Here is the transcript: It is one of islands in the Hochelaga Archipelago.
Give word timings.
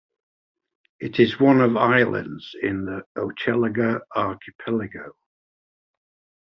It 0.99 1.19
is 1.19 1.39
one 1.39 1.61
of 1.61 1.77
islands 1.77 2.55
in 2.63 2.85
the 2.85 3.03
Hochelaga 3.15 4.01
Archipelago. 4.15 5.11